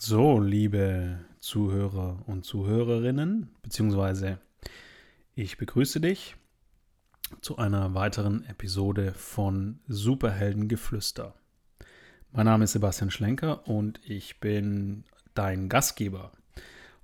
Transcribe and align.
So, 0.00 0.38
liebe 0.38 1.18
Zuhörer 1.40 2.22
und 2.28 2.44
Zuhörerinnen, 2.44 3.50
beziehungsweise 3.62 4.38
ich 5.34 5.58
begrüße 5.58 6.00
dich 6.00 6.36
zu 7.40 7.58
einer 7.58 7.94
weiteren 7.94 8.44
Episode 8.44 9.12
von 9.12 9.80
Superheldengeflüster. 9.88 11.34
Mein 12.30 12.46
Name 12.46 12.62
ist 12.62 12.74
Sebastian 12.74 13.10
Schlenker 13.10 13.66
und 13.66 14.00
ich 14.08 14.38
bin 14.38 15.02
dein 15.34 15.68
Gastgeber. 15.68 16.30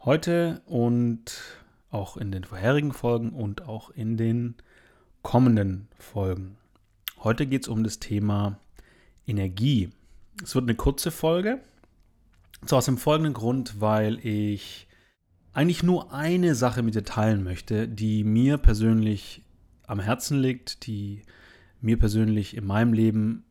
Heute 0.04 0.62
und 0.64 1.42
auch 1.90 2.16
in 2.16 2.30
den 2.30 2.45
vorherigen 2.45 2.92
Folgen 2.92 3.30
und 3.30 3.62
auch 3.62 3.90
in 3.90 4.16
den 4.16 4.54
kommenden 5.22 5.88
Folgen. 5.98 6.58
Heute 7.18 7.46
geht 7.46 7.62
es 7.62 7.68
um 7.68 7.82
das 7.82 7.98
Thema 7.98 8.61
Energie. 9.26 9.90
Es 10.45 10.54
wird 10.54 10.66
eine 10.66 10.76
kurze 10.76 11.11
Folge 11.11 11.61
so 12.67 12.77
aus 12.77 12.87
dem 12.87 12.99
folgenden 12.99 13.35
Grund, 13.35 13.81
weil 13.81 14.19
ich 14.25 14.86
eigentlich 15.53 15.82
nur 15.82 16.13
eine 16.13 16.55
Sache 16.55 16.82
mit 16.82 16.95
dir 16.95 17.05
teilen 17.05 17.45
möchte, 17.45 17.89
die 17.89 18.25
mir 18.25 18.59
persönlich 18.59 19.43
am 19.86 20.00
Herzen 20.00 20.39
liegt, 20.39 20.86
die 20.86 21.22
mir 21.81 21.99
persönlich 21.99 22.57
in 22.57 22.67
meinem 22.67 22.93
Leben 22.93 23.45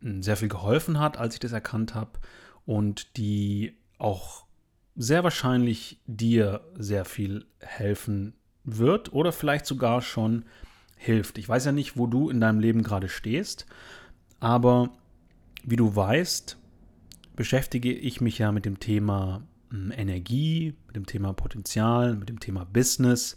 sehr 0.00 0.36
viel 0.36 0.48
geholfen 0.48 0.98
hat, 0.98 1.16
als 1.16 1.34
ich 1.34 1.40
das 1.40 1.52
erkannt 1.52 1.94
habe 1.94 2.18
und 2.64 3.16
die 3.16 3.76
auch 3.98 4.46
sehr 4.96 5.22
wahrscheinlich 5.22 6.00
dir 6.06 6.60
sehr 6.74 7.04
viel 7.04 7.46
helfen 7.60 8.34
wird 8.64 9.12
oder 9.12 9.32
vielleicht 9.32 9.66
sogar 9.66 10.02
schon 10.02 10.44
hilft. 10.96 11.38
Ich 11.38 11.48
weiß 11.48 11.64
ja 11.64 11.72
nicht, 11.72 11.96
wo 11.96 12.06
du 12.06 12.30
in 12.30 12.40
deinem 12.40 12.60
Leben 12.60 12.82
gerade 12.82 13.08
stehst, 13.08 13.66
aber 14.40 14.90
wie 15.64 15.76
du 15.76 15.94
weißt, 15.94 16.58
beschäftige 17.36 17.92
ich 17.92 18.20
mich 18.20 18.38
ja 18.38 18.52
mit 18.52 18.64
dem 18.64 18.80
Thema 18.80 19.42
hm, 19.70 19.92
Energie, 19.96 20.74
mit 20.86 20.96
dem 20.96 21.06
Thema 21.06 21.32
Potenzial, 21.32 22.14
mit 22.14 22.28
dem 22.28 22.40
Thema 22.40 22.64
Business 22.64 23.36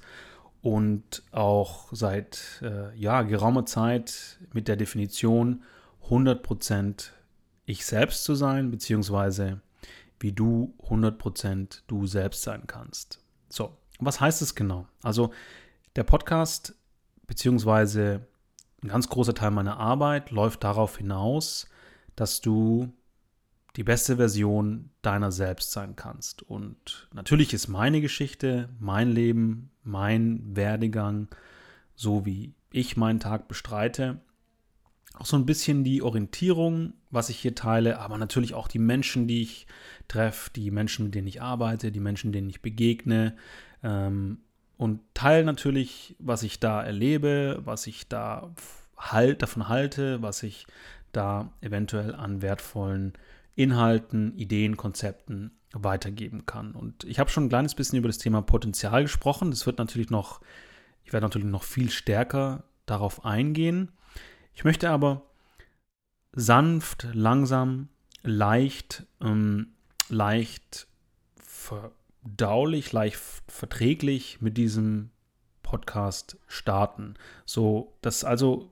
und 0.61 1.23
auch 1.31 1.89
seit 1.92 2.61
äh, 2.61 2.95
ja, 2.97 3.22
geraumer 3.22 3.66
Zeit 3.66 4.39
mit 4.53 4.67
der 4.67 4.75
Definition 4.75 5.64
100% 6.09 7.11
ich 7.66 7.86
selbst 7.86 8.23
zu 8.23 8.36
sein, 8.36 8.72
beziehungsweise 8.72 9.61
wie 10.19 10.31
du 10.31 10.73
100% 10.88 11.81
du 11.88 12.08
selbst 12.08 12.44
sein 12.44 12.64
kannst. 12.67 13.19
So, 13.50 13.78
was 14.00 14.19
heißt 14.19 14.41
es 14.41 14.56
genau? 14.56 14.88
Also 15.02 15.31
der 15.95 16.03
Podcast, 16.03 16.75
beziehungsweise 17.28 18.28
ein 18.84 18.89
ganz 18.89 19.09
großer 19.09 19.34
Teil 19.34 19.52
meiner 19.52 19.78
Arbeit 19.78 20.31
läuft 20.31 20.64
darauf 20.64 20.97
hinaus, 20.97 21.67
dass 22.16 22.41
du 22.41 22.91
die 23.76 23.84
beste 23.84 24.18
Version 24.18 24.90
deiner 25.02 25.31
selbst 25.31 25.72
sein 25.72 25.95
kannst. 25.95 26.44
Und 26.44 27.08
natürlich 27.14 27.54
ist 27.54 27.68
meine 27.68 28.02
Geschichte, 28.02 28.70
mein 28.80 29.12
Leben, 29.12 29.72
mein 29.84 30.56
Werdegang, 30.56 31.28
so 31.96 32.26
wie 32.26 32.53
ich 32.72 32.98
meinen 32.98 33.20
Tag 33.20 33.48
bestreite, 33.48 34.20
auch 35.18 35.26
so 35.26 35.38
ein 35.38 35.46
bisschen 35.46 35.84
die 35.84 36.02
Orientierung, 36.02 36.94
was 37.09 37.30
ich 37.30 37.40
hier 37.40 37.56
teile, 37.56 38.00
aber 38.00 38.18
natürlich 38.18 38.53
auch 38.53 38.68
die 38.68 38.80
Menschen, 38.80 39.28
die 39.28 39.42
ich 39.42 39.68
treffe, 40.08 40.52
die 40.53 40.72
Menschen, 40.72 41.06
mit 41.06 41.16
denen 41.16 41.28
ich 41.28 41.42
arbeite, 41.42 41.92
die 41.92 42.00
Menschen, 42.00 42.34
denen 42.34 42.50
ich 42.50 42.62
begegne. 42.62 43.36
Ähm, 43.81 44.40
und 44.78 45.00
teile 45.14 45.46
natürlich, 45.46 46.16
was 46.20 46.44
ich 46.44 46.59
da 46.59 46.84
erlebe, 46.84 47.62
was 47.64 47.88
ich 47.88 48.09
da 48.09 48.53
halt, 48.98 49.42
davon 49.42 49.70
halte, 49.70 50.22
was 50.22 50.44
ich 50.44 50.68
da 51.14 51.53
eventuell 51.62 52.14
an 52.14 52.42
wertvollen 52.42 53.14
Inhalten, 53.56 54.38
Ideen, 54.38 54.78
Konzepten 54.78 55.52
weitergeben 55.73 56.45
kann. 56.45 56.73
Und 56.73 57.03
ich 57.03 57.20
habe 57.20 57.30
schon 57.30 57.45
ein 57.45 57.50
kleines 57.50 57.75
bisschen 57.75 58.00
über 58.00 58.08
das 58.08 58.17
Thema 58.17 58.42
Potenzial 58.42 59.03
gesprochen. 59.03 59.52
Das 59.52 59.66
wird 59.66 59.78
natürlich 59.78 60.09
noch, 60.09 60.42
ich 61.03 61.14
werde 61.14 61.25
natürlich 61.25 61.47
noch 61.47 61.64
viel 61.64 61.89
stärker 61.89 62.64
darauf 62.85 63.25
eingehen. 63.25 63.91
Ich 64.53 64.63
möchte 64.63 64.90
aber 64.90 65.24
sanft, 66.34 67.07
langsam, 67.13 67.90
leicht, 68.24 69.06
ähm, 69.22 69.74
leicht 70.09 70.88
verdaulich, 71.41 72.91
leicht 72.91 73.18
verträglich 73.47 74.41
mit 74.41 74.58
diesem 74.58 75.12
Podcast 75.63 76.38
starten. 76.47 77.16
So, 77.46 77.97
dass 78.02 78.24
also 78.24 78.72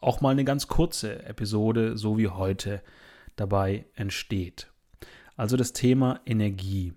auch 0.00 0.20
mal 0.20 0.30
eine 0.30 0.44
ganz 0.44 0.68
kurze 0.68 1.24
Episode, 1.24 1.96
so 1.96 2.18
wie 2.18 2.28
heute, 2.28 2.82
dabei 3.40 3.86
entsteht. 3.94 4.70
Also 5.36 5.56
das 5.56 5.72
Thema 5.72 6.20
Energie. 6.26 6.92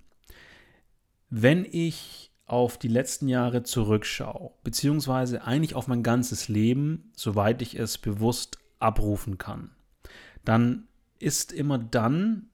Wenn 1.30 1.66
ich 1.66 2.32
auf 2.46 2.78
die 2.78 2.90
letzten 2.90 3.30
Jahre 3.30 3.64
zurückschaue, 3.64 4.52
beziehungsweise 4.64 5.44
eigentlich 5.44 5.76
auf 5.76 5.88
mein 5.88 6.04
ganzes 6.04 6.50
Leben, 6.50 7.12
soweit 7.16 7.62
ich 7.62 7.80
es 7.80 7.98
bewusst 7.98 8.58
abrufen 8.80 9.38
kann, 9.38 9.72
dann 10.44 10.88
ist 11.20 11.54
immer 11.54 11.78
dann 11.78 12.50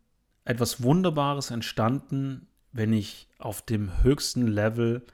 etwas 0.45 0.83
Wunderbares 0.83 1.51
entstanden, 1.51 2.47
wenn 2.71 2.93
ich 2.93 3.27
auf 3.39 3.61
dem 3.61 4.03
höchsten 4.03 4.45
Level 4.45 5.05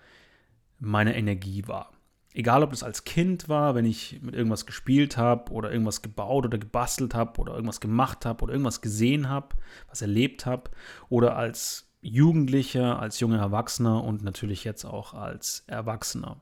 meiner 0.79 1.16
Energie 1.16 1.67
war. 1.67 1.94
Egal, 2.33 2.63
ob 2.63 2.71
das 2.71 2.83
als 2.83 3.03
Kind 3.03 3.47
war, 3.47 3.75
wenn 3.75 3.85
ich 3.85 4.19
mit 4.21 4.33
irgendwas 4.33 4.66
gespielt 4.66 5.17
habe 5.17 5.51
oder 5.51 5.71
irgendwas 5.71 6.01
gebaut 6.01 6.45
oder 6.45 6.57
gebastelt 6.57 7.13
habe 7.13 7.39
oder 7.39 7.53
irgendwas 7.53 7.79
gemacht 7.79 8.25
habe 8.25 8.44
oder 8.44 8.53
irgendwas 8.53 8.81
gesehen 8.81 9.29
habe, 9.29 9.55
was 9.88 10.01
erlebt 10.01 10.45
habe, 10.45 10.71
oder 11.09 11.35
als 11.35 11.91
Jugendlicher, 12.01 12.99
als 12.99 13.19
junger 13.19 13.39
Erwachsener 13.39 14.03
und 14.03 14.23
natürlich 14.23 14.63
jetzt 14.63 14.83
auch 14.83 15.13
als 15.13 15.63
Erwachsener. 15.67 16.41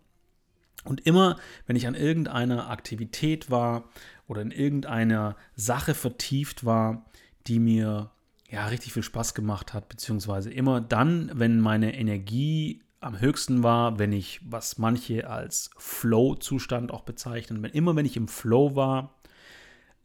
Und 0.84 1.06
immer, 1.06 1.38
wenn 1.68 1.76
ich 1.76 1.88
an 1.88 1.94
irgendeiner 1.94 2.70
Aktivität 2.70 3.52
war 3.52 3.84
oder 4.28 4.42
in 4.42 4.52
irgendeiner 4.52 5.36
Sache 5.56 5.94
vertieft 5.94 6.66
war, 6.66 7.06
die 7.48 7.60
mir 7.60 8.10
ja 8.50 8.66
richtig 8.68 8.94
viel 8.94 9.04
Spaß 9.04 9.34
gemacht 9.34 9.74
hat, 9.74 9.90
beziehungsweise 9.90 10.50
immer 10.52 10.82
dann, 10.82 11.32
wenn 11.36 11.60
meine 11.60 11.96
Energie 11.96 12.82
am 13.02 13.20
höchsten 13.20 13.64
war, 13.64 14.00
wenn 14.00 14.14
ich, 14.14 14.40
was 14.46 14.78
manche 14.78 15.30
als 15.30 15.72
Flow-Zustand 15.78 16.92
auch 16.92 17.02
bezeichnen, 17.02 17.62
wenn, 17.64 17.72
immer 17.72 17.96
wenn 17.96 18.06
ich 18.06 18.16
im 18.16 18.28
Flow 18.28 18.76
war, 18.76 19.16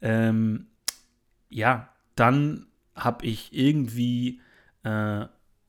ähm, 0.01 0.67
ja, 1.49 1.89
dann 2.15 2.67
habe 2.95 3.25
ich 3.25 3.53
irgendwie 3.53 4.41
äh, 4.83 5.25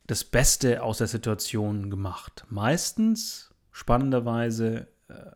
das 0.07 0.23
Beste 0.23 0.81
aus 0.81 0.97
der 0.97 1.07
Situation 1.07 1.91
gemacht. 1.91 2.45
Meistens, 2.49 3.53
spannenderweise, 3.71 4.87
äh, 5.07 5.31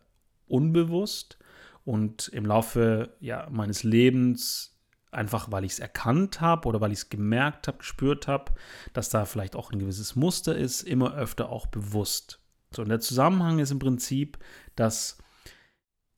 unbewusst 0.48 1.38
und 1.84 2.28
im 2.28 2.44
Laufe 2.44 3.14
ja, 3.20 3.48
meines 3.50 3.84
Lebens 3.84 4.73
einfach 5.14 5.50
weil 5.50 5.64
ich 5.64 5.72
es 5.72 5.78
erkannt 5.78 6.40
habe 6.40 6.68
oder 6.68 6.80
weil 6.80 6.92
ich 6.92 6.98
es 6.98 7.08
gemerkt 7.08 7.68
habe, 7.68 7.78
gespürt 7.78 8.28
habe, 8.28 8.52
dass 8.92 9.10
da 9.10 9.24
vielleicht 9.24 9.56
auch 9.56 9.72
ein 9.72 9.78
gewisses 9.78 10.16
Muster 10.16 10.56
ist, 10.56 10.82
immer 10.82 11.14
öfter 11.14 11.50
auch 11.50 11.66
bewusst. 11.66 12.40
So, 12.74 12.82
und 12.82 12.88
der 12.88 13.00
Zusammenhang 13.00 13.58
ist 13.58 13.70
im 13.70 13.78
Prinzip, 13.78 14.38
dass 14.76 15.18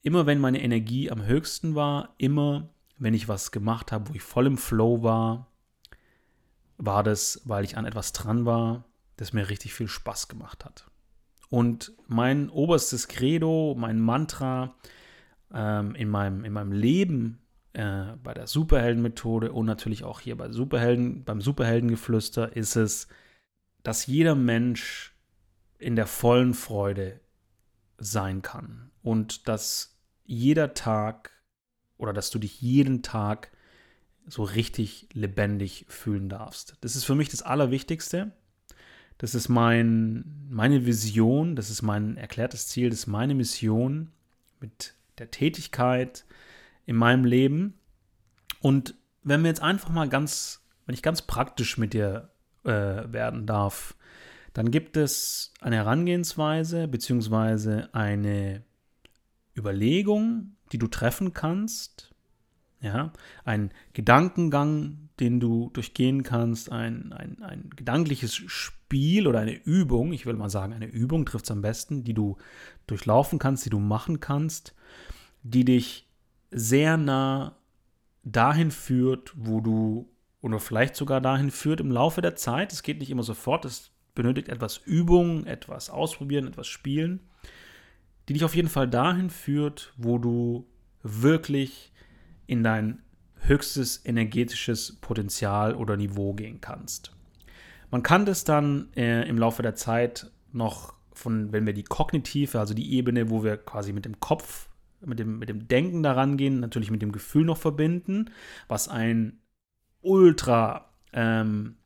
immer 0.02 0.26
wenn 0.26 0.40
meine 0.40 0.62
Energie 0.62 1.10
am 1.10 1.24
höchsten 1.24 1.74
war, 1.74 2.14
immer 2.18 2.70
wenn 2.98 3.14
ich 3.14 3.28
was 3.28 3.50
gemacht 3.50 3.92
habe, 3.92 4.08
wo 4.08 4.14
ich 4.14 4.22
voll 4.22 4.46
im 4.46 4.56
Flow 4.56 5.02
war, 5.02 5.48
war 6.78 7.02
das, 7.02 7.42
weil 7.44 7.64
ich 7.64 7.76
an 7.76 7.84
etwas 7.84 8.12
dran 8.12 8.46
war, 8.46 8.84
das 9.16 9.32
mir 9.32 9.48
richtig 9.48 9.74
viel 9.74 9.88
Spaß 9.88 10.28
gemacht 10.28 10.64
hat. 10.64 10.90
Und 11.48 11.92
mein 12.06 12.50
oberstes 12.50 13.08
Credo, 13.08 13.74
mein 13.78 14.00
Mantra 14.00 14.74
ähm, 15.52 15.94
in, 15.94 16.08
meinem, 16.08 16.44
in 16.44 16.52
meinem 16.52 16.72
Leben 16.72 17.38
äh, 17.76 18.16
bei 18.22 18.32
der 18.32 18.46
Superheldenmethode 18.46 19.52
und 19.52 19.66
natürlich 19.66 20.02
auch 20.02 20.20
hier 20.20 20.34
bei 20.34 20.50
Superhelden, 20.50 21.24
beim 21.24 21.42
Superheldengeflüster 21.42 22.56
ist 22.56 22.74
es, 22.74 23.06
dass 23.82 24.06
jeder 24.06 24.34
Mensch 24.34 25.14
in 25.78 25.94
der 25.94 26.06
vollen 26.06 26.54
Freude 26.54 27.20
sein 27.98 28.40
kann 28.40 28.90
und 29.02 29.46
dass 29.46 29.98
jeder 30.24 30.72
Tag 30.72 31.32
oder 31.98 32.14
dass 32.14 32.30
du 32.30 32.38
dich 32.38 32.62
jeden 32.62 33.02
Tag 33.02 33.52
so 34.26 34.42
richtig 34.42 35.08
lebendig 35.12 35.84
fühlen 35.90 36.30
darfst. 36.30 36.78
Das 36.80 36.96
ist 36.96 37.04
für 37.04 37.14
mich 37.14 37.28
das 37.28 37.42
Allerwichtigste. 37.42 38.32
Das 39.18 39.34
ist 39.34 39.50
mein, 39.50 40.46
meine 40.48 40.86
Vision, 40.86 41.56
das 41.56 41.68
ist 41.68 41.82
mein 41.82 42.16
erklärtes 42.16 42.68
Ziel, 42.68 42.88
das 42.88 43.00
ist 43.00 43.06
meine 43.06 43.34
Mission 43.34 44.12
mit 44.60 44.94
der 45.18 45.30
Tätigkeit, 45.30 46.24
in 46.86 46.96
meinem 46.96 47.24
Leben. 47.24 47.74
Und 48.60 48.94
wenn 49.22 49.42
wir 49.42 49.48
jetzt 49.48 49.62
einfach 49.62 49.90
mal 49.90 50.08
ganz, 50.08 50.66
wenn 50.86 50.94
ich 50.94 51.02
ganz 51.02 51.22
praktisch 51.22 51.76
mit 51.76 51.92
dir 51.92 52.30
äh, 52.64 52.70
werden 52.70 53.46
darf, 53.46 53.94
dann 54.54 54.70
gibt 54.70 54.96
es 54.96 55.52
eine 55.60 55.76
Herangehensweise 55.76 56.88
beziehungsweise 56.88 57.90
eine 57.92 58.64
Überlegung, 59.54 60.56
die 60.72 60.78
du 60.78 60.86
treffen 60.86 61.32
kannst, 61.34 62.14
Ja, 62.80 63.12
ein 63.44 63.70
Gedankengang, 63.92 65.08
den 65.18 65.40
du 65.40 65.70
durchgehen 65.72 66.22
kannst, 66.22 66.70
ein, 66.70 67.12
ein, 67.12 67.42
ein 67.42 67.70
gedankliches 67.74 68.34
Spiel 68.34 69.26
oder 69.26 69.40
eine 69.40 69.54
Übung, 69.54 70.12
ich 70.12 70.26
will 70.26 70.34
mal 70.34 70.50
sagen, 70.50 70.72
eine 70.72 70.86
Übung 70.86 71.24
trifft 71.24 71.46
es 71.46 71.50
am 71.50 71.62
besten, 71.62 72.04
die 72.04 72.14
du 72.14 72.36
durchlaufen 72.86 73.38
kannst, 73.38 73.64
die 73.64 73.70
du 73.70 73.78
machen 73.78 74.20
kannst, 74.20 74.74
die 75.42 75.64
dich 75.64 76.05
sehr 76.50 76.96
nah 76.96 77.56
dahin 78.22 78.70
führt, 78.70 79.32
wo 79.36 79.60
du, 79.60 80.08
oder 80.40 80.58
vielleicht 80.58 80.96
sogar 80.96 81.20
dahin 81.20 81.50
führt 81.50 81.80
im 81.80 81.90
Laufe 81.90 82.20
der 82.22 82.36
Zeit. 82.36 82.72
Es 82.72 82.82
geht 82.82 82.98
nicht 82.98 83.10
immer 83.10 83.22
sofort, 83.22 83.64
es 83.64 83.90
benötigt 84.14 84.48
etwas 84.48 84.78
Übung, 84.78 85.46
etwas 85.46 85.90
Ausprobieren, 85.90 86.48
etwas 86.48 86.66
Spielen, 86.66 87.20
die 88.28 88.32
dich 88.32 88.44
auf 88.44 88.56
jeden 88.56 88.68
Fall 88.68 88.88
dahin 88.88 89.30
führt, 89.30 89.92
wo 89.96 90.18
du 90.18 90.66
wirklich 91.02 91.92
in 92.46 92.64
dein 92.64 93.02
höchstes 93.38 94.04
energetisches 94.04 94.96
Potenzial 95.00 95.74
oder 95.74 95.96
Niveau 95.96 96.32
gehen 96.34 96.60
kannst. 96.60 97.12
Man 97.90 98.02
kann 98.02 98.26
das 98.26 98.44
dann 98.44 98.88
äh, 98.96 99.28
im 99.28 99.38
Laufe 99.38 99.62
der 99.62 99.76
Zeit 99.76 100.30
noch 100.52 100.94
von, 101.12 101.52
wenn 101.52 101.66
wir 101.66 101.72
die 101.72 101.84
kognitive, 101.84 102.58
also 102.58 102.74
die 102.74 102.94
Ebene, 102.94 103.30
wo 103.30 103.44
wir 103.44 103.56
quasi 103.56 103.92
mit 103.92 104.04
dem 104.04 104.18
Kopf, 104.20 104.68
mit 105.06 105.18
dem, 105.18 105.38
mit 105.38 105.48
dem 105.48 105.68
Denken 105.68 106.02
daran 106.02 106.36
gehen, 106.36 106.60
natürlich 106.60 106.90
mit 106.90 107.02
dem 107.02 107.12
Gefühl 107.12 107.44
noch 107.44 107.58
verbinden, 107.58 108.30
was 108.68 108.88
ein 108.88 109.40
ultra, 110.00 110.92
ähm, 111.12 111.76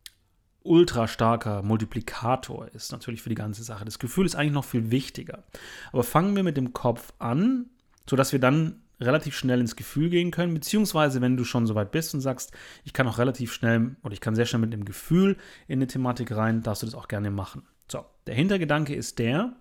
ultra 0.63 1.09
starker 1.09 1.63
Multiplikator 1.63 2.69
ist, 2.69 2.93
natürlich 2.93 3.23
für 3.23 3.29
die 3.29 3.35
ganze 3.35 3.63
Sache. 3.63 3.85
Das 3.85 3.99
Gefühl 3.99 4.27
ist 4.27 4.35
eigentlich 4.35 4.53
noch 4.53 4.65
viel 4.65 4.91
wichtiger. 4.91 5.45
Aber 5.93 6.03
fangen 6.03 6.37
wir 6.37 6.43
mit 6.43 6.57
dem 6.57 6.73
Kopf 6.73 7.13
an, 7.19 7.71
sodass 8.09 8.33
wir 8.33 8.41
dann 8.41 8.83
relativ 9.01 9.37
schnell 9.37 9.61
ins 9.61 9.77
Gefühl 9.77 10.11
gehen 10.11 10.31
können, 10.31 10.53
beziehungsweise 10.53 11.21
wenn 11.21 11.37
du 11.37 11.45
schon 11.45 11.67
so 11.67 11.75
weit 11.75 11.91
bist 11.91 12.15
und 12.15 12.21
sagst, 12.21 12.53
ich 12.85 12.93
kann 12.93 13.09
auch 13.09 13.19
relativ 13.19 13.53
schnell 13.53 13.97
oder 14.03 14.13
ich 14.13 14.21
kann 14.21 14.35
sehr 14.35 14.45
schnell 14.47 14.61
mit 14.61 14.73
dem 14.73 14.85
Gefühl 14.85 15.37
in 15.69 15.79
eine 15.79 15.87
Thematik 15.87 16.33
rein, 16.37 16.63
darfst 16.63 16.83
du 16.83 16.87
das 16.87 16.95
auch 16.95 17.09
gerne 17.09 17.31
machen. 17.31 17.63
So, 17.91 18.05
der 18.27 18.35
Hintergedanke 18.35 18.95
ist 18.95 19.19
der, 19.19 19.57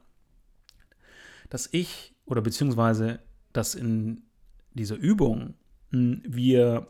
dass 1.50 1.70
ich 1.72 2.16
oder 2.26 2.42
beziehungsweise, 2.42 3.20
dass 3.54 3.75
in 3.75 4.24
dieser 4.74 4.96
Übung 4.96 5.56
hm, 5.92 6.22
wir 6.25 6.88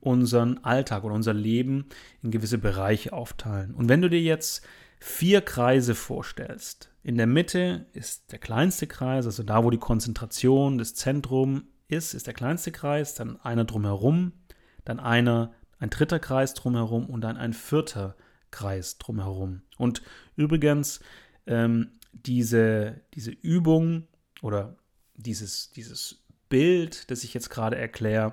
unseren 0.00 0.58
Alltag 0.64 1.04
oder 1.04 1.14
unser 1.14 1.34
Leben 1.34 1.86
in 2.22 2.30
gewisse 2.30 2.58
Bereiche 2.58 3.12
aufteilen. 3.12 3.74
Und 3.74 3.88
wenn 3.88 4.00
du 4.00 4.08
dir 4.08 4.20
jetzt 4.20 4.64
vier 4.98 5.40
Kreise 5.40 5.94
vorstellst, 5.94 6.90
in 7.02 7.16
der 7.16 7.26
Mitte 7.26 7.86
ist 7.92 8.32
der 8.32 8.38
kleinste 8.38 8.86
Kreis, 8.86 9.26
also 9.26 9.42
da, 9.42 9.64
wo 9.64 9.70
die 9.70 9.78
Konzentration, 9.78 10.78
das 10.78 10.94
Zentrum 10.94 11.64
ist, 11.88 12.14
ist 12.14 12.26
der 12.26 12.34
kleinste 12.34 12.72
Kreis, 12.72 13.14
dann 13.14 13.40
einer 13.40 13.64
drumherum, 13.64 14.32
dann 14.84 15.00
einer, 15.00 15.52
ein 15.78 15.90
dritter 15.90 16.18
Kreis 16.18 16.54
drumherum 16.54 17.06
und 17.06 17.22
dann 17.22 17.36
ein 17.36 17.52
vierter 17.52 18.16
Kreis 18.50 18.98
drumherum. 18.98 19.62
Und 19.78 20.02
übrigens, 20.36 21.00
ähm, 21.46 21.92
diese, 22.12 23.00
diese 23.14 23.30
Übung 23.30 24.06
oder 24.42 24.76
dieses, 25.22 25.70
dieses 25.70 26.22
Bild, 26.48 27.10
das 27.10 27.24
ich 27.24 27.34
jetzt 27.34 27.50
gerade 27.50 27.76
erkläre, 27.76 28.32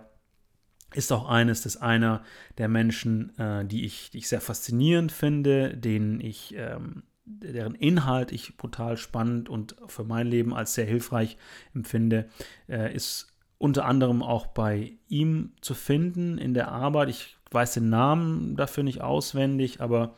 ist 0.93 1.11
auch 1.11 1.27
eines, 1.27 1.61
das 1.61 1.77
einer 1.77 2.23
der 2.57 2.67
Menschen, 2.67 3.37
äh, 3.37 3.65
die, 3.65 3.85
ich, 3.85 4.09
die 4.11 4.19
ich 4.19 4.29
sehr 4.29 4.41
faszinierend 4.41 5.11
finde, 5.11 5.75
denen 5.75 6.19
ich 6.21 6.55
ähm, 6.55 7.03
deren 7.27 7.75
Inhalt 7.75 8.31
ich 8.31 8.55
brutal 8.57 8.97
spannend 8.97 9.49
und 9.49 9.75
für 9.87 10.05
mein 10.05 10.27
Leben 10.27 10.53
als 10.53 10.73
sehr 10.73 10.85
hilfreich 10.85 11.37
empfinde, 11.73 12.29
äh, 12.69 12.93
ist 12.93 13.27
unter 13.57 13.85
anderem 13.85 14.23
auch 14.23 14.47
bei 14.47 14.97
ihm 15.09 15.51
zu 15.61 15.73
finden 15.73 16.37
in 16.37 16.53
der 16.53 16.69
Arbeit. 16.69 17.09
Ich 17.09 17.37
weiß 17.51 17.73
den 17.73 17.89
Namen 17.89 18.55
dafür 18.55 18.83
nicht 18.83 19.01
auswendig, 19.01 19.81
aber 19.81 20.15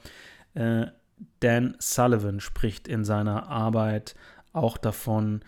äh, 0.53 0.87
Dan 1.39 1.75
Sullivan 1.79 2.39
spricht 2.39 2.87
in 2.87 3.03
seiner 3.03 3.49
Arbeit 3.49 4.15
auch 4.53 4.77
davon, 4.77 5.41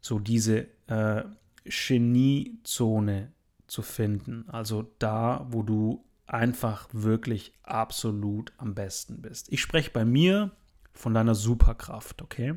so 0.00 0.18
diese 0.18 0.66
äh, 0.86 1.24
Geniezone 1.64 3.32
zu 3.66 3.82
finden. 3.82 4.48
Also 4.48 4.90
da, 4.98 5.46
wo 5.50 5.62
du 5.62 6.04
einfach 6.26 6.88
wirklich 6.92 7.52
absolut 7.62 8.52
am 8.56 8.74
besten 8.74 9.20
bist. 9.20 9.52
Ich 9.52 9.60
spreche 9.60 9.90
bei 9.90 10.04
mir 10.04 10.52
von 10.92 11.14
deiner 11.14 11.34
Superkraft, 11.34 12.22
okay? 12.22 12.54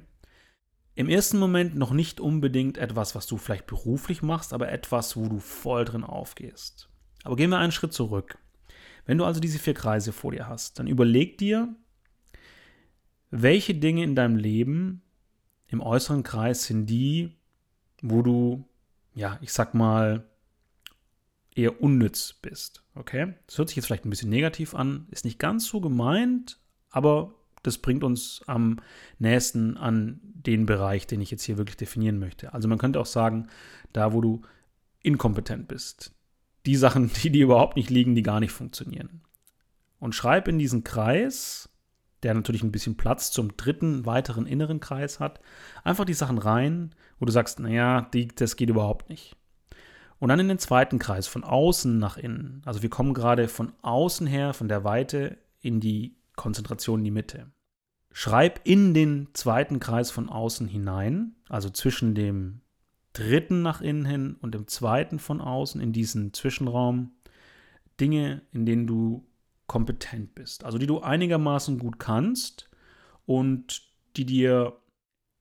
Im 0.95 1.09
ersten 1.09 1.39
Moment 1.39 1.75
noch 1.75 1.91
nicht 1.91 2.19
unbedingt 2.19 2.77
etwas, 2.77 3.15
was 3.15 3.25
du 3.25 3.37
vielleicht 3.37 3.65
beruflich 3.65 4.21
machst, 4.21 4.53
aber 4.53 4.71
etwas, 4.71 5.17
wo 5.17 5.27
du 5.27 5.39
voll 5.39 5.85
drin 5.85 6.03
aufgehst. 6.03 6.87
Aber 7.23 7.35
gehen 7.35 7.49
wir 7.49 7.57
einen 7.57 7.71
Schritt 7.71 7.93
zurück. 7.93 8.37
Wenn 9.05 9.17
du 9.17 9.25
also 9.25 9.39
diese 9.39 9.59
vier 9.59 9.73
Kreise 9.73 10.11
vor 10.11 10.31
dir 10.31 10.47
hast, 10.47 10.77
dann 10.77 10.87
überleg 10.87 11.37
dir, 11.39 11.75
welche 13.31 13.73
Dinge 13.73 14.03
in 14.03 14.15
deinem 14.15 14.35
Leben 14.35 15.01
im 15.73 15.81
äußeren 15.81 16.21
Kreis 16.21 16.65
sind 16.65 16.85
die, 16.85 17.35
wo 18.03 18.21
du, 18.21 18.63
ja, 19.15 19.39
ich 19.41 19.51
sag 19.51 19.73
mal, 19.73 20.23
eher 21.55 21.81
unnütz 21.81 22.33
bist. 22.33 22.83
Okay? 22.93 23.33
Das 23.47 23.57
hört 23.57 23.69
sich 23.69 23.75
jetzt 23.75 23.87
vielleicht 23.87 24.05
ein 24.05 24.11
bisschen 24.11 24.29
negativ 24.29 24.75
an, 24.75 25.07
ist 25.09 25.25
nicht 25.25 25.39
ganz 25.39 25.65
so 25.65 25.81
gemeint, 25.81 26.59
aber 26.91 27.33
das 27.63 27.79
bringt 27.79 28.03
uns 28.03 28.43
am 28.45 28.81
nächsten 29.17 29.75
an 29.77 30.19
den 30.23 30.67
Bereich, 30.67 31.07
den 31.07 31.21
ich 31.21 31.31
jetzt 31.31 31.43
hier 31.43 31.57
wirklich 31.57 31.77
definieren 31.77 32.19
möchte. 32.19 32.53
Also 32.53 32.67
man 32.67 32.77
könnte 32.77 32.99
auch 32.99 33.07
sagen, 33.07 33.47
da 33.93 34.13
wo 34.13 34.21
du 34.21 34.41
inkompetent 35.01 35.67
bist. 35.67 36.13
Die 36.67 36.75
Sachen, 36.75 37.09
die 37.23 37.31
dir 37.31 37.45
überhaupt 37.45 37.77
nicht 37.77 37.89
liegen, 37.89 38.13
die 38.13 38.23
gar 38.23 38.39
nicht 38.39 38.51
funktionieren. 38.51 39.21
Und 39.99 40.13
schreib 40.13 40.47
in 40.47 40.59
diesen 40.59 40.83
Kreis, 40.83 41.69
der 42.23 42.33
natürlich 42.33 42.63
ein 42.63 42.71
bisschen 42.71 42.97
Platz 42.97 43.31
zum 43.31 43.55
dritten, 43.57 44.05
weiteren 44.05 44.45
inneren 44.45 44.79
Kreis 44.79 45.19
hat, 45.19 45.39
einfach 45.83 46.05
die 46.05 46.13
Sachen 46.13 46.37
rein, 46.37 46.95
wo 47.19 47.25
du 47.25 47.31
sagst, 47.31 47.59
naja, 47.59 48.09
die, 48.13 48.27
das 48.27 48.55
geht 48.55 48.69
überhaupt 48.69 49.09
nicht. 49.09 49.35
Und 50.19 50.29
dann 50.29 50.39
in 50.39 50.47
den 50.47 50.59
zweiten 50.59 50.99
Kreis, 50.99 51.27
von 51.27 51.43
außen 51.43 51.99
nach 51.99 52.17
innen. 52.17 52.61
Also 52.65 52.81
wir 52.81 52.89
kommen 52.89 53.13
gerade 53.13 53.47
von 53.47 53.73
außen 53.81 54.25
her, 54.25 54.53
von 54.53 54.69
der 54.69 54.83
Weite 54.83 55.37
in 55.59 55.79
die 55.79 56.15
Konzentration 56.35 56.99
in 56.99 57.05
die 57.05 57.11
Mitte. 57.11 57.51
Schreib 58.11 58.61
in 58.63 58.93
den 58.93 59.29
zweiten 59.33 59.79
Kreis 59.79 60.11
von 60.11 60.29
außen 60.29 60.67
hinein, 60.67 61.35
also 61.49 61.69
zwischen 61.69 62.15
dem 62.15 62.61
dritten 63.11 63.61
nach 63.61 63.81
innen 63.81 64.05
hin 64.05 64.35
und 64.41 64.53
dem 64.53 64.67
zweiten 64.67 65.19
von 65.19 65.41
außen 65.41 65.81
in 65.81 65.93
diesen 65.93 66.33
Zwischenraum, 66.33 67.11
Dinge, 67.99 68.41
in 68.51 68.65
denen 68.65 68.87
du 68.87 69.25
kompetent 69.67 70.35
bist, 70.35 70.63
also 70.63 70.77
die 70.77 70.87
du 70.87 71.01
einigermaßen 71.01 71.79
gut 71.79 71.99
kannst 71.99 72.69
und 73.25 73.81
die 74.15 74.25
dir, 74.25 74.77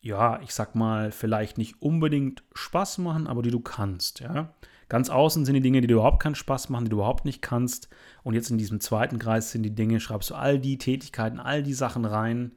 ja, 0.01 0.41
ich 0.43 0.55
sag 0.55 0.75
mal, 0.75 1.11
vielleicht 1.11 1.59
nicht 1.59 1.83
unbedingt 1.83 2.43
Spaß 2.55 2.99
machen, 2.99 3.27
aber 3.27 3.43
die 3.43 3.51
du 3.51 3.61
kannst, 3.61 4.21
ja. 4.21 4.55
Ganz 4.89 5.09
außen 5.09 5.47
sind 5.47 5.55
die 5.55 5.63
Dinge, 5.63 5.81
die 5.81 5.87
dir 5.87 5.95
überhaupt 5.95 6.23
keinen 6.23 6.35
Spaß 6.35 6.69
machen, 6.69 6.85
die 6.85 6.91
du 6.91 6.97
überhaupt 6.97 7.25
nicht 7.25 7.41
kannst. 7.41 7.89
Und 8.25 8.35
jetzt 8.35 8.51
in 8.51 8.59
diesem 8.59 8.79
zweiten 8.79 9.19
Kreis 9.19 9.51
sind 9.51 9.63
die 9.63 9.75
Dinge, 9.75 10.01
schreibst 10.01 10.29
du 10.29 10.35
all 10.35 10.59
die 10.59 10.77
Tätigkeiten, 10.77 11.41
all 11.41 11.63
die 11.63 11.73
Sachen 11.73 12.05
rein, 12.05 12.53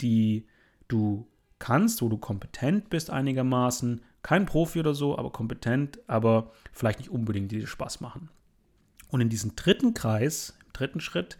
die 0.00 0.48
du 0.88 1.28
kannst, 1.60 2.02
wo 2.02 2.08
du 2.08 2.18
kompetent 2.18 2.90
bist 2.90 3.10
einigermaßen. 3.10 4.00
Kein 4.22 4.44
Profi 4.44 4.80
oder 4.80 4.92
so, 4.92 5.16
aber 5.16 5.30
kompetent, 5.30 6.00
aber 6.08 6.50
vielleicht 6.72 6.98
nicht 6.98 7.10
unbedingt, 7.10 7.52
die 7.52 7.60
dir 7.60 7.68
Spaß 7.68 8.00
machen. 8.00 8.28
Und 9.10 9.20
in 9.20 9.28
diesem 9.28 9.54
dritten 9.54 9.94
Kreis, 9.94 10.57
dritten 10.78 11.00
Schritt, 11.00 11.38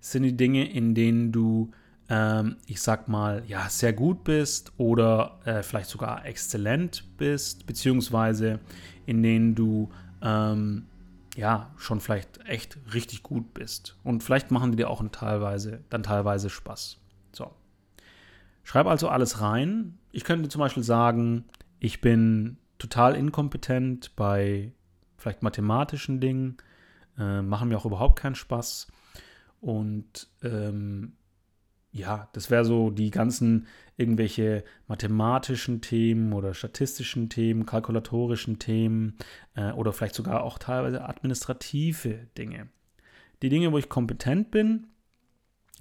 sind 0.00 0.22
die 0.22 0.36
Dinge, 0.36 0.70
in 0.70 0.94
denen 0.94 1.32
du, 1.32 1.70
ähm, 2.08 2.56
ich 2.66 2.80
sag 2.80 3.08
mal, 3.08 3.42
ja, 3.46 3.68
sehr 3.68 3.92
gut 3.92 4.24
bist 4.24 4.72
oder 4.76 5.40
äh, 5.44 5.62
vielleicht 5.62 5.90
sogar 5.90 6.24
exzellent 6.24 7.04
bist, 7.16 7.66
beziehungsweise 7.66 8.60
in 9.06 9.22
denen 9.22 9.54
du 9.54 9.90
ähm, 10.22 10.86
ja 11.36 11.70
schon 11.76 12.00
vielleicht 12.00 12.40
echt 12.46 12.78
richtig 12.92 13.22
gut 13.22 13.54
bist. 13.54 13.96
Und 14.04 14.22
vielleicht 14.22 14.50
machen 14.50 14.72
die 14.72 14.76
dir 14.76 14.90
auch 14.90 15.02
teilweise, 15.10 15.84
dann 15.90 16.02
teilweise 16.02 16.50
Spaß. 16.50 16.98
So. 17.32 17.50
Schreib 18.64 18.86
also 18.86 19.08
alles 19.08 19.40
rein. 19.40 19.98
Ich 20.12 20.24
könnte 20.24 20.48
zum 20.48 20.60
Beispiel 20.60 20.82
sagen, 20.82 21.44
ich 21.80 22.00
bin 22.00 22.58
total 22.78 23.14
inkompetent 23.14 24.14
bei 24.16 24.72
vielleicht 25.16 25.42
mathematischen 25.42 26.20
Dingen, 26.20 26.56
äh, 27.18 27.42
machen 27.42 27.68
mir 27.68 27.78
auch 27.78 27.86
überhaupt 27.86 28.18
keinen 28.18 28.34
Spaß. 28.34 28.88
Und 29.60 30.28
ähm, 30.42 31.12
ja, 31.90 32.28
das 32.32 32.50
wäre 32.50 32.64
so 32.64 32.90
die 32.90 33.10
ganzen 33.10 33.66
irgendwelche 33.96 34.64
mathematischen 34.86 35.80
Themen 35.80 36.32
oder 36.32 36.54
statistischen 36.54 37.28
Themen, 37.28 37.66
kalkulatorischen 37.66 38.58
Themen 38.58 39.16
äh, 39.54 39.72
oder 39.72 39.92
vielleicht 39.92 40.14
sogar 40.14 40.42
auch 40.42 40.58
teilweise 40.58 41.04
administrative 41.04 42.28
Dinge. 42.36 42.68
Die 43.42 43.48
Dinge, 43.48 43.72
wo 43.72 43.78
ich 43.78 43.88
kompetent 43.88 44.50
bin, 44.50 44.88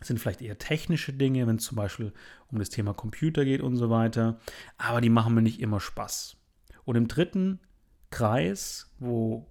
sind 0.01 0.20
vielleicht 0.20 0.41
eher 0.41 0.58
technische 0.58 1.13
Dinge, 1.13 1.48
wenn 1.48 1.58
es 1.58 1.63
zum 1.63 1.75
Beispiel 1.75 2.13
um 2.51 2.60
das 2.60 2.70
Thema 2.70 2.94
Computer 2.94 3.46
geht 3.46 3.62
und 3.62 3.75
so 3.75 3.89
weiter, 3.89 4.39
aber 4.77 5.01
die 5.01 5.10
machen 5.10 5.34
mir 5.34 5.41
nicht 5.41 5.60
immer 5.60 5.79
Spaß. 5.79 6.38
Und 6.86 6.96
im 6.96 7.08
dritten 7.08 7.60
Kreis, 8.12 8.91
wo 9.00 9.48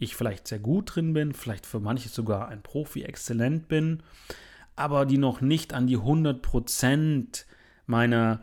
ich 0.00 0.16
vielleicht 0.16 0.48
sehr 0.48 0.58
gut 0.58 0.96
drin 0.96 1.12
bin, 1.12 1.32
vielleicht 1.32 1.66
für 1.66 1.78
manche 1.78 2.08
sogar 2.08 2.48
ein 2.48 2.62
Profi 2.62 3.02
exzellent 3.02 3.68
bin, 3.68 4.02
aber 4.74 5.06
die 5.06 5.18
noch 5.18 5.40
nicht 5.40 5.72
an 5.72 5.86
die 5.86 5.98
100% 5.98 7.44
meiner 7.86 8.40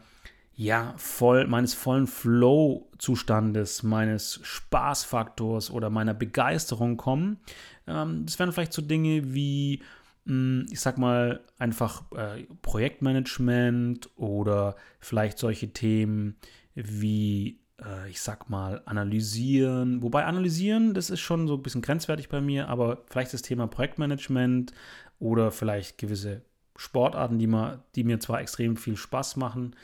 ja, 0.59 0.95
voll, 0.97 1.45
meines 1.45 1.75
vollen 1.75 2.07
Flow-Zustandes, 2.07 3.83
meines 3.83 4.39
Spaßfaktors 4.41 5.69
oder 5.69 5.91
meiner 5.91 6.15
Begeisterung 6.15 6.97
kommen. 6.97 7.37
Ähm, 7.85 8.25
das 8.25 8.39
wären 8.39 8.51
vielleicht 8.51 8.73
so 8.73 8.81
Dinge 8.81 9.35
wie, 9.35 9.83
mh, 10.25 10.33
hm, 10.33 10.65
ich 10.71 10.79
sag 10.79 10.97
mal, 10.97 11.41
einfach 11.59 12.11
äh, 12.13 12.45
Projektmanagement 12.63 14.09
oder 14.15 14.75
vielleicht 14.99 15.37
solche 15.37 15.73
Themen 15.73 16.37
wie, 16.73 17.59
äh, 17.83 18.09
ich 18.09 18.21
sag 18.21 18.49
mal, 18.49 18.81
analysieren. 18.85 20.01
Wobei 20.01 20.25
analysieren, 20.25 20.93
das 20.93 21.09
ist 21.09 21.19
schon 21.19 21.47
so 21.47 21.55
ein 21.55 21.63
bisschen 21.63 21.81
grenzwertig 21.81 22.29
bei 22.29 22.41
mir, 22.41 22.67
aber 22.69 23.03
vielleicht 23.07 23.33
das 23.33 23.41
Thema 23.41 23.67
Projektmanagement 23.67 24.73
oder 25.19 25.51
vielleicht 25.51 25.97
gewisse 25.97 26.41
Sportarten, 26.75 27.39
die, 27.39 27.47
mal, 27.47 27.83
die 27.95 28.03
mir 28.03 28.19
zwar 28.19 28.41
extrem 28.41 28.77
viel 28.77 28.97
Spaß 28.97 29.35
machen, 29.35 29.75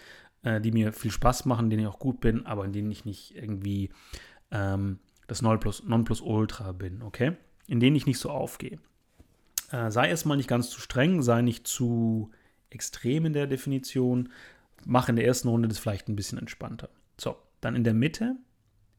äh, 0.43 0.61
die 0.61 0.71
mir 0.71 0.93
viel 0.93 1.11
Spaß 1.11 1.45
machen, 1.45 1.69
denen 1.69 1.83
ich 1.83 1.87
auch 1.87 1.99
gut 1.99 2.19
bin, 2.19 2.45
aber 2.45 2.65
in 2.65 2.73
denen 2.73 2.91
ich 2.91 3.05
nicht 3.05 3.35
irgendwie 3.35 3.89
ähm, 4.51 4.99
das 5.27 5.41
Nonplusultra 5.41 6.71
bin, 6.73 7.01
okay? 7.01 7.35
In 7.67 7.79
denen 7.79 7.95
ich 7.95 8.05
nicht 8.05 8.19
so 8.19 8.29
aufgehe. 8.29 8.79
Äh, 9.71 9.89
sei 9.89 10.09
erstmal 10.09 10.37
nicht 10.37 10.49
ganz 10.49 10.69
zu 10.69 10.79
streng, 10.79 11.21
sei 11.23 11.41
nicht 11.41 11.67
zu 11.67 12.29
extrem 12.69 13.25
in 13.25 13.33
der 13.33 13.47
Definition. 13.47 14.29
Mach 14.85 15.09
in 15.09 15.15
der 15.15 15.25
ersten 15.25 15.47
Runde 15.47 15.67
das 15.67 15.79
vielleicht 15.79 16.09
ein 16.09 16.15
bisschen 16.15 16.37
entspannter. 16.37 16.89
So, 17.19 17.37
dann 17.65 17.75
in 17.75 17.83
der 17.83 17.93
Mitte, 17.93 18.35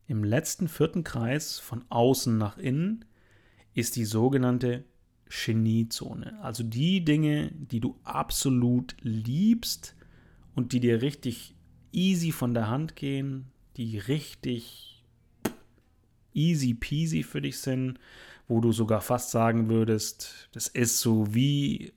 im 0.06 0.25
letzten 0.25 0.68
vierten 0.68 1.04
Kreis 1.04 1.59
von 1.59 1.85
außen 1.88 2.37
nach 2.37 2.59
innen, 2.59 3.04
ist 3.75 3.97
die 3.97 4.04
sogenannte 4.04 4.85
Geniezone. 5.28 6.38
Also 6.42 6.62
die 6.62 7.04
Dinge, 7.04 7.50
die 7.52 7.80
du 7.80 7.99
absolut 8.04 8.94
liebst, 9.00 9.97
und 10.54 10.73
die 10.73 10.80
dir 10.80 11.02
richtig 11.02 11.54
easy 11.92 12.33
von 12.33 12.54
der 12.54 12.68
Hand 12.68 12.97
gehen, 12.97 13.47
die 13.76 13.99
richtig 13.99 15.04
easy 16.33 16.75
peasy 16.75 17.23
für 17.23 17.42
dich 17.42 17.59
sind, 17.59 17.99
wo 18.49 18.61
du 18.61 18.73
sogar 18.73 19.00
fast 19.00 19.30
sagen 19.30 19.68
würdest, 19.68 20.49
das 20.52 20.68
ist 20.68 21.00
so 21.00 21.35
wie 21.35 21.92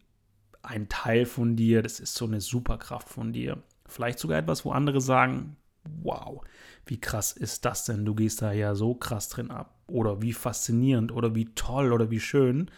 ein 0.62 0.90
Teil 0.90 1.26
von 1.26 1.56
dir, 1.56 1.82
das 1.82 2.00
ist 2.00 2.16
so 2.16 2.26
eine 2.26 2.42
Superkraft 2.42 3.10
von 3.10 3.34
dir. 3.34 3.62
Vielleicht 3.86 4.20
sogar 4.20 4.40
etwas, 4.40 4.66
wo 4.66 4.72
andere 4.72 5.02
sagen, 5.02 5.56
wow, 6.04 6.42
wie 6.86 7.00
krass 7.00 7.32
ist 7.32 7.66
das 7.66 7.86
denn? 7.86 8.06
Du 8.06 8.16
gehst 8.16 8.42
da 8.42 8.52
ja 8.52 8.76
so 8.76 8.96
krass 8.96 9.30
drin 9.30 9.52
ab. 9.52 9.76
Oder 9.88 10.22
wie 10.22 10.34
faszinierend 10.34 11.12
oder 11.12 11.34
wie 11.34 11.46
toll 11.56 11.94
oder 11.94 12.12
wie 12.12 12.20
schön. 12.20 12.70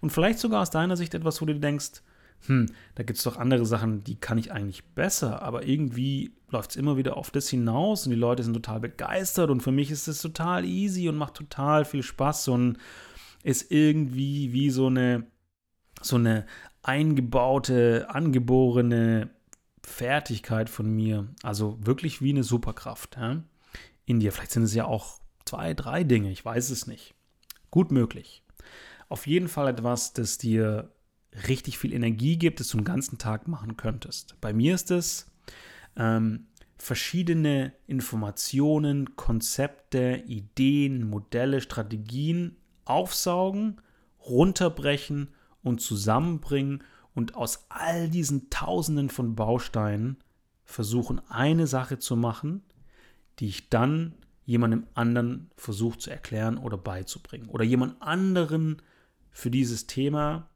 Und 0.00 0.10
vielleicht 0.10 0.38
sogar 0.38 0.62
aus 0.62 0.70
deiner 0.70 0.96
Sicht 0.96 1.14
etwas, 1.14 1.40
wo 1.40 1.46
du 1.46 1.58
denkst, 1.58 2.02
hm, 2.46 2.66
da 2.94 3.02
gibt 3.02 3.18
es 3.18 3.24
doch 3.24 3.36
andere 3.36 3.66
Sachen, 3.66 4.02
die 4.04 4.16
kann 4.16 4.38
ich 4.38 4.52
eigentlich 4.52 4.84
besser, 4.84 5.42
aber 5.42 5.66
irgendwie 5.66 6.32
läuft 6.48 6.70
es 6.70 6.76
immer 6.76 6.96
wieder 6.96 7.16
auf 7.16 7.30
das 7.30 7.48
hinaus 7.48 8.06
und 8.06 8.10
die 8.10 8.18
Leute 8.18 8.42
sind 8.42 8.54
total 8.54 8.80
begeistert 8.80 9.50
und 9.50 9.62
für 9.62 9.72
mich 9.72 9.90
ist 9.90 10.08
es 10.08 10.22
total 10.22 10.64
easy 10.64 11.08
und 11.08 11.16
macht 11.16 11.34
total 11.34 11.84
viel 11.84 12.02
Spaß 12.02 12.48
und 12.48 12.78
ist 13.42 13.70
irgendwie 13.70 14.52
wie 14.52 14.70
so 14.70 14.86
eine, 14.86 15.26
so 16.00 16.16
eine 16.16 16.46
eingebaute, 16.82 18.06
angeborene 18.08 19.30
Fertigkeit 19.82 20.70
von 20.70 20.90
mir, 20.90 21.28
also 21.42 21.78
wirklich 21.80 22.20
wie 22.22 22.30
eine 22.30 22.44
Superkraft 22.44 23.16
ja? 23.16 23.42
in 24.04 24.20
dir. 24.20 24.32
Vielleicht 24.32 24.52
sind 24.52 24.64
es 24.64 24.74
ja 24.74 24.84
auch 24.84 25.20
zwei, 25.44 25.74
drei 25.74 26.04
Dinge, 26.04 26.30
ich 26.30 26.44
weiß 26.44 26.70
es 26.70 26.86
nicht. 26.86 27.14
Gut 27.70 27.90
möglich. 27.90 28.42
Auf 29.08 29.26
jeden 29.26 29.48
Fall 29.48 29.68
etwas, 29.68 30.12
das 30.12 30.38
dir 30.38 30.92
richtig 31.48 31.78
viel 31.78 31.92
Energie 31.92 32.36
gibt, 32.36 32.60
das 32.60 32.68
du 32.68 32.78
den 32.78 32.84
ganzen 32.84 33.18
Tag 33.18 33.48
machen 33.48 33.76
könntest. 33.76 34.36
Bei 34.40 34.52
mir 34.52 34.74
ist 34.74 34.90
es 34.90 35.30
ähm, 35.96 36.46
verschiedene 36.76 37.72
Informationen, 37.86 39.16
Konzepte, 39.16 40.22
Ideen, 40.26 41.08
Modelle, 41.08 41.60
Strategien 41.60 42.56
aufsaugen, 42.84 43.80
runterbrechen 44.24 45.28
und 45.62 45.80
zusammenbringen 45.80 46.82
und 47.14 47.34
aus 47.34 47.66
all 47.68 48.08
diesen 48.08 48.50
Tausenden 48.50 49.08
von 49.08 49.34
Bausteinen 49.34 50.18
versuchen, 50.64 51.20
eine 51.28 51.66
Sache 51.66 51.98
zu 51.98 52.16
machen, 52.16 52.62
die 53.38 53.48
ich 53.48 53.68
dann 53.68 54.14
jemandem 54.44 54.86
anderen 54.94 55.50
versuche 55.56 55.98
zu 55.98 56.10
erklären 56.10 56.58
oder 56.58 56.76
beizubringen 56.76 57.48
oder 57.48 57.64
jemand 57.64 58.00
anderen 58.00 58.82
für 59.30 59.50
dieses 59.50 59.86
Thema 59.86 60.48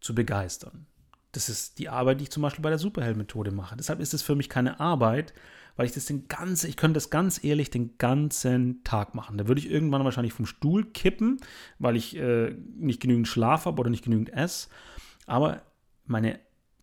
zu 0.00 0.14
begeistern. 0.14 0.86
Das 1.32 1.48
ist 1.48 1.78
die 1.78 1.88
Arbeit, 1.88 2.20
die 2.20 2.24
ich 2.24 2.30
zum 2.30 2.42
Beispiel 2.42 2.62
bei 2.62 2.70
der 2.70 2.78
Superheld-Methode 2.78 3.50
mache. 3.50 3.76
Deshalb 3.76 4.00
ist 4.00 4.14
es 4.14 4.22
für 4.22 4.34
mich 4.34 4.48
keine 4.48 4.80
Arbeit, 4.80 5.34
weil 5.76 5.84
ich 5.84 5.92
das 5.92 6.06
den 6.06 6.28
ganzen, 6.28 6.68
ich 6.70 6.76
könnte 6.76 6.94
das 6.94 7.10
ganz 7.10 7.44
ehrlich 7.44 7.70
den 7.70 7.98
ganzen 7.98 8.82
Tag 8.84 9.14
machen. 9.14 9.36
Da 9.36 9.46
würde 9.46 9.60
ich 9.60 9.70
irgendwann 9.70 10.04
wahrscheinlich 10.04 10.32
vom 10.32 10.46
Stuhl 10.46 10.86
kippen, 10.86 11.38
weil 11.78 11.96
ich 11.96 12.16
äh, 12.16 12.56
nicht 12.76 13.02
genügend 13.02 13.28
Schlaf 13.28 13.66
habe 13.66 13.78
oder 13.80 13.90
nicht 13.90 14.04
genügend 14.04 14.32
esse. 14.32 14.68
Aber 15.26 15.62
meine 16.06 16.40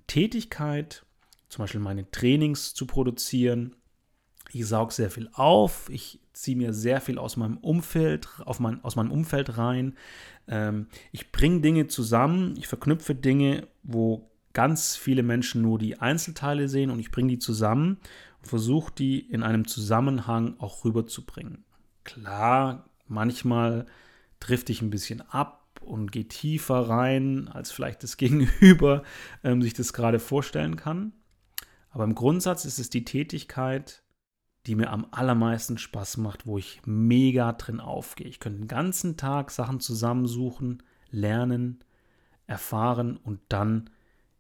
Tätigkeit, 0.07 1.05
zum 1.49 1.63
Beispiel 1.63 1.79
meine 1.81 2.09
Trainings 2.11 2.73
zu 2.73 2.85
produzieren, 2.85 3.75
ich 4.51 4.67
sauge 4.67 4.93
sehr 4.93 5.09
viel 5.09 5.29
auf, 5.33 5.89
ich 5.89 6.19
ziehe 6.33 6.57
mir 6.57 6.73
sehr 6.73 7.01
viel 7.01 7.17
aus 7.17 7.37
meinem 7.37 7.57
Umfeld, 7.57 8.27
auf 8.45 8.59
mein, 8.59 8.83
aus 8.83 8.95
meinem 8.95 9.11
Umfeld 9.11 9.57
rein. 9.57 9.95
Ähm, 10.47 10.87
ich 11.11 11.31
bringe 11.31 11.61
Dinge 11.61 11.87
zusammen, 11.87 12.55
ich 12.57 12.67
verknüpfe 12.67 13.15
Dinge, 13.15 13.67
wo 13.81 14.29
ganz 14.53 14.95
viele 14.95 15.23
Menschen 15.23 15.61
nur 15.61 15.79
die 15.79 15.99
Einzelteile 15.99 16.67
sehen 16.67 16.91
und 16.91 16.99
ich 16.99 17.11
bringe 17.11 17.29
die 17.29 17.39
zusammen 17.39 17.97
und 18.39 18.47
versuche 18.47 18.93
die 18.93 19.19
in 19.19 19.41
einem 19.41 19.67
Zusammenhang 19.67 20.55
auch 20.59 20.85
rüberzubringen. 20.85 21.63
Klar, 22.03 22.89
manchmal 23.07 23.85
trifft 24.39 24.69
ich 24.69 24.81
ein 24.81 24.89
bisschen 24.89 25.21
ab 25.21 25.62
und 25.85 26.11
gehe 26.11 26.27
tiefer 26.27 26.89
rein, 26.89 27.47
als 27.47 27.71
vielleicht 27.71 28.03
das 28.03 28.17
Gegenüber 28.17 29.03
ähm, 29.43 29.61
sich 29.61 29.73
das 29.73 29.93
gerade 29.93 30.19
vorstellen 30.19 30.75
kann. 30.75 31.13
Aber 31.89 32.03
im 32.03 32.15
Grundsatz 32.15 32.65
ist 32.65 32.79
es 32.79 32.89
die 32.89 33.05
Tätigkeit, 33.05 34.03
die 34.65 34.75
mir 34.75 34.89
am 34.89 35.07
allermeisten 35.11 35.77
Spaß 35.77 36.17
macht, 36.17 36.47
wo 36.47 36.57
ich 36.57 36.81
mega 36.85 37.51
drin 37.53 37.79
aufgehe. 37.79 38.27
Ich 38.27 38.39
könnte 38.39 38.59
den 38.59 38.67
ganzen 38.67 39.17
Tag 39.17 39.51
Sachen 39.51 39.79
zusammensuchen, 39.79 40.81
lernen, 41.11 41.83
erfahren 42.47 43.17
und 43.17 43.41
dann 43.49 43.89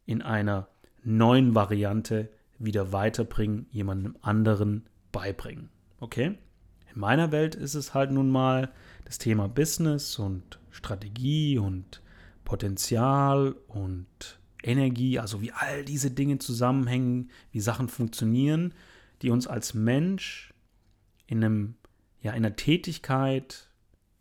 in 0.05 0.21
einer 0.21 0.69
neuen 1.03 1.55
Variante 1.55 2.29
wieder 2.57 2.91
weiterbringen, 2.93 3.67
jemandem 3.71 4.15
anderen 4.21 4.87
beibringen. 5.11 5.69
Okay? 5.99 6.37
In 6.93 6.99
meiner 6.99 7.31
Welt 7.31 7.55
ist 7.55 7.75
es 7.75 7.93
halt 7.93 8.11
nun 8.11 8.29
mal 8.29 8.71
das 9.05 9.17
Thema 9.17 9.47
Business 9.47 10.19
und 10.19 10.59
Strategie 10.71 11.57
und 11.57 12.01
Potenzial 12.45 13.55
und 13.67 14.39
Energie, 14.61 15.19
also 15.19 15.41
wie 15.41 15.51
all 15.51 15.83
diese 15.83 16.11
Dinge 16.11 16.39
zusammenhängen, 16.39 17.29
wie 17.51 17.59
Sachen 17.59 17.89
funktionieren 17.89 18.73
die 19.23 19.29
uns 19.29 19.47
als 19.47 19.73
Mensch 19.73 20.53
in 21.25 21.43
einem, 21.43 21.75
ja, 22.21 22.31
in 22.31 22.45
einer 22.45 22.55
Tätigkeit, 22.55 23.69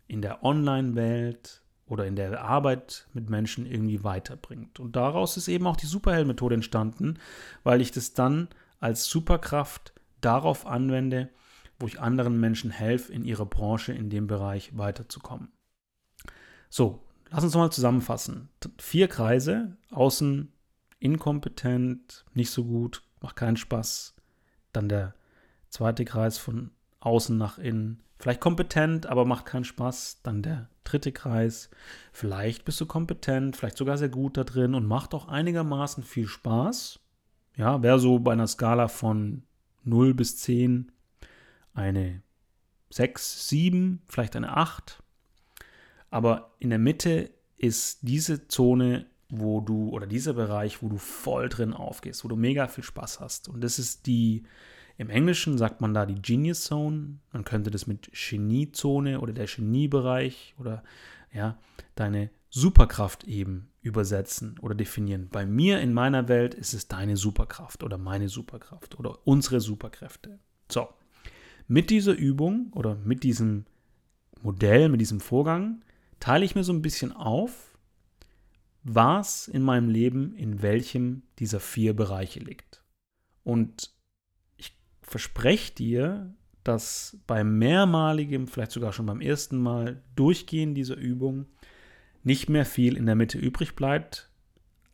in 0.07 0.21
der 0.21 0.43
Online-Welt 0.43 1.61
oder 1.85 2.07
in 2.07 2.15
der 2.15 2.41
Arbeit 2.41 3.07
mit 3.13 3.29
Menschen 3.29 3.65
irgendwie 3.65 4.03
weiterbringt. 4.03 4.79
Und 4.79 4.95
daraus 4.95 5.37
ist 5.37 5.49
eben 5.49 5.67
auch 5.67 5.75
die 5.75 5.85
Superheld-Methode 5.85 6.55
entstanden, 6.55 7.19
weil 7.63 7.81
ich 7.81 7.91
das 7.91 8.13
dann 8.13 8.47
als 8.79 9.05
Superkraft 9.05 9.93
darauf 10.21 10.65
anwende, 10.65 11.29
wo 11.83 11.87
ich 11.87 11.99
anderen 11.99 12.39
Menschen 12.39 12.71
helfe, 12.71 13.11
in 13.11 13.25
ihrer 13.25 13.45
Branche, 13.45 13.91
in 13.91 14.09
dem 14.09 14.25
Bereich 14.25 14.77
weiterzukommen. 14.77 15.49
So, 16.69 17.03
lass 17.29 17.43
uns 17.43 17.55
mal 17.55 17.71
zusammenfassen. 17.71 18.47
Vier 18.77 19.09
Kreise, 19.09 19.75
außen 19.91 20.49
inkompetent, 20.99 22.23
nicht 22.33 22.51
so 22.51 22.63
gut, 22.63 23.03
macht 23.19 23.35
keinen 23.35 23.57
Spaß, 23.57 24.15
dann 24.71 24.87
der 24.87 25.13
zweite 25.67 26.05
Kreis 26.05 26.37
von 26.37 26.71
außen 27.01 27.37
nach 27.37 27.57
innen. 27.57 28.01
Vielleicht 28.17 28.39
kompetent, 28.39 29.07
aber 29.07 29.25
macht 29.25 29.45
keinen 29.45 29.65
Spaß. 29.65 30.21
Dann 30.23 30.41
der 30.41 30.69
dritte 30.85 31.11
Kreis. 31.11 31.69
Vielleicht 32.13 32.63
bist 32.63 32.79
du 32.79 32.85
kompetent, 32.85 33.57
vielleicht 33.57 33.77
sogar 33.77 33.97
sehr 33.97 34.07
gut 34.07 34.37
da 34.37 34.45
drin 34.45 34.73
und 34.73 34.87
macht 34.87 35.13
auch 35.13 35.27
einigermaßen 35.27 36.01
viel 36.01 36.27
Spaß. 36.27 37.01
Ja, 37.57 37.83
wäre 37.83 37.99
so 37.99 38.19
bei 38.19 38.31
einer 38.31 38.47
Skala 38.47 38.87
von 38.87 39.43
0 39.83 40.13
bis 40.13 40.37
10 40.37 40.92
eine 41.73 42.21
6, 42.89 43.49
7, 43.49 44.01
vielleicht 44.07 44.35
eine 44.35 44.55
8. 44.55 45.01
Aber 46.09 46.51
in 46.59 46.69
der 46.69 46.79
Mitte 46.79 47.31
ist 47.57 47.99
diese 48.01 48.47
Zone, 48.47 49.07
wo 49.29 49.61
du, 49.61 49.89
oder 49.89 50.05
dieser 50.05 50.33
Bereich, 50.33 50.83
wo 50.83 50.89
du 50.89 50.97
voll 50.97 51.49
drin 51.49 51.73
aufgehst, 51.73 52.23
wo 52.23 52.27
du 52.27 52.35
mega 52.35 52.67
viel 52.67 52.83
Spaß 52.83 53.19
hast. 53.19 53.49
Und 53.49 53.61
das 53.61 53.79
ist 53.79 54.05
die, 54.05 54.43
Im 54.97 55.09
Englischen 55.09 55.57
sagt 55.57 55.81
man 55.81 55.93
da 55.93 56.05
die 56.05 56.21
Genius 56.21 56.65
Zone. 56.65 57.17
Man 57.31 57.43
könnte 57.43 57.71
das 57.71 57.87
mit 57.87 58.11
Geniezone 58.11 59.19
oder 59.19 59.33
der 59.33 59.47
Geniebereich 59.47 60.53
oder 60.59 60.83
ja, 61.31 61.57
deine 61.95 62.29
Superkraft 62.49 63.23
eben 63.23 63.71
übersetzen 63.81 64.59
oder 64.59 64.75
definieren. 64.75 65.29
Bei 65.29 65.47
mir 65.47 65.81
in 65.81 65.93
meiner 65.93 66.27
Welt 66.27 66.53
ist 66.53 66.75
es 66.75 66.87
deine 66.87 67.17
Superkraft 67.17 67.83
oder 67.83 67.97
meine 67.97 68.29
Superkraft 68.29 68.99
oder 68.99 69.17
unsere 69.25 69.59
Superkräfte. 69.59 70.39
So, 70.71 70.89
mit 71.67 71.89
dieser 71.89 72.13
Übung 72.13 72.71
oder 72.73 72.95
mit 72.95 73.23
diesem 73.23 73.65
Modell, 74.41 74.89
mit 74.89 75.01
diesem 75.01 75.19
Vorgang 75.19 75.83
teile 76.19 76.45
ich 76.45 76.55
mir 76.55 76.63
so 76.63 76.73
ein 76.73 76.81
bisschen 76.81 77.11
auf, 77.11 77.77
was 78.83 79.47
in 79.47 79.61
meinem 79.61 79.89
Leben 79.89 80.35
in 80.35 80.61
welchem 80.61 81.23
dieser 81.39 81.59
vier 81.59 81.95
Bereiche 81.95 82.39
liegt. 82.39 82.83
Und 83.43 83.93
ich 84.57 84.77
verspreche 85.01 85.73
dir, 85.73 86.35
dass 86.63 87.17
beim 87.27 87.57
mehrmaligen, 87.57 88.47
vielleicht 88.47 88.71
sogar 88.71 88.93
schon 88.93 89.05
beim 89.05 89.21
ersten 89.21 89.57
Mal 89.57 90.01
Durchgehen 90.15 90.75
dieser 90.75 90.95
Übung 90.95 91.45
nicht 92.23 92.49
mehr 92.49 92.65
viel 92.65 92.95
in 92.95 93.05
der 93.05 93.15
Mitte 93.15 93.37
übrig 93.37 93.75
bleibt, 93.75 94.29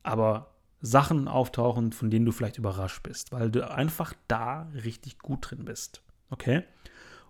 aber 0.02 0.56
Sachen 0.82 1.28
auftauchen, 1.28 1.92
von 1.92 2.10
denen 2.10 2.26
du 2.26 2.32
vielleicht 2.32 2.58
überrascht 2.58 3.04
bist, 3.04 3.32
weil 3.32 3.52
du 3.52 3.70
einfach 3.70 4.14
da 4.28 4.72
richtig 4.84 5.20
gut 5.20 5.50
drin 5.50 5.66
bist. 5.66 6.02
Okay? 6.30 6.64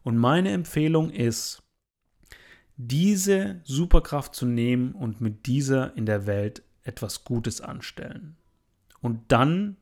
Und 0.04 0.18
meine 0.18 0.52
Empfehlung 0.52 1.10
ist, 1.10 1.64
diese 2.78 3.60
Superkraft 3.64 4.34
zu 4.34 4.46
nehmen 4.46 4.94
und 4.94 5.20
mit 5.20 5.46
dieser 5.48 5.96
in 5.98 6.06
der 6.06 6.26
Welt 6.26 6.64
etwas 6.84 7.26
Gutes 7.26 7.60
anstellen. 7.60 8.38
Und 9.02 9.32
dann 9.32 9.78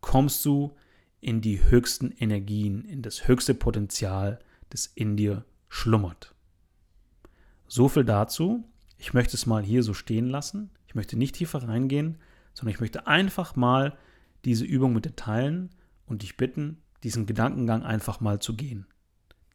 kommst 0.00 0.44
du 0.44 0.74
in 1.20 1.40
die 1.40 1.62
höchsten 1.62 2.10
Energien, 2.12 2.84
in 2.84 3.02
das 3.02 3.28
höchste 3.28 3.54
Potenzial, 3.54 4.38
das 4.70 4.86
in 4.86 5.16
dir 5.16 5.44
schlummert. 5.68 6.34
So 7.66 7.88
viel 7.88 8.04
dazu. 8.04 8.64
Ich 8.96 9.12
möchte 9.12 9.36
es 9.36 9.46
mal 9.46 9.62
hier 9.62 9.82
so 9.82 9.92
stehen 9.94 10.28
lassen. 10.28 10.70
Ich 10.86 10.94
möchte 10.94 11.16
nicht 11.18 11.34
tiefer 11.34 11.68
reingehen, 11.68 12.18
sondern 12.54 12.74
ich 12.74 12.80
möchte 12.80 13.06
einfach 13.06 13.56
mal 13.56 13.96
diese 14.44 14.64
Übung 14.64 14.94
mit 14.94 15.04
dir 15.04 15.16
teilen 15.16 15.70
und 16.06 16.22
dich 16.22 16.36
bitten, 16.36 16.78
diesen 17.02 17.26
Gedankengang 17.26 17.82
einfach 17.82 18.20
mal 18.20 18.40
zu 18.40 18.54
gehen. 18.54 18.86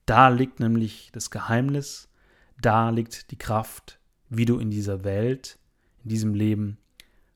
Da 0.05 0.29
liegt 0.29 0.59
nämlich 0.59 1.09
das 1.13 1.31
Geheimnis, 1.31 2.09
da 2.61 2.89
liegt 2.89 3.31
die 3.31 3.37
Kraft, 3.37 3.99
wie 4.29 4.45
du 4.45 4.57
in 4.57 4.69
dieser 4.69 5.03
Welt, 5.03 5.59
in 6.03 6.09
diesem 6.09 6.33
Leben 6.33 6.77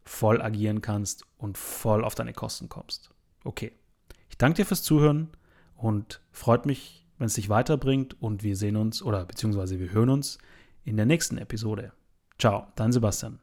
voll 0.04 0.42
agieren 0.42 0.82
kannst 0.82 1.26
und 1.38 1.58
voll 1.58 2.04
auf 2.04 2.16
deine 2.16 2.34
Kosten 2.34 2.70
kommst. 2.70 3.12
Okay. 3.44 3.74
Ich 4.30 4.38
danke 4.38 4.58
dir 4.58 4.66
fürs 4.66 4.84
Zuhören 4.84 5.30
und 5.76 6.22
freut 6.32 6.66
mich, 6.66 7.06
wenn 7.18 7.28
es 7.28 7.34
dich 7.36 7.50
weiterbringt 7.50 8.22
und 8.22 8.44
wir 8.44 8.56
sehen 8.56 8.76
uns 8.76 9.02
oder 9.02 9.26
beziehungsweise 9.26 9.80
wir 9.80 9.92
hören 9.92 10.10
uns 10.10 10.38
in 10.84 10.98
der 10.98 11.06
nächsten 11.06 11.38
Episode. 11.38 11.94
Ciao, 12.38 12.68
dein 12.76 12.92
Sebastian. 12.92 13.40